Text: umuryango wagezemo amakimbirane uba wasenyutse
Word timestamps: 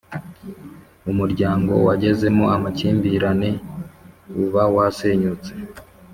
umuryango 1.11 1.73
wagezemo 1.87 2.45
amakimbirane 2.55 3.49
uba 4.43 4.63
wasenyutse 4.75 5.51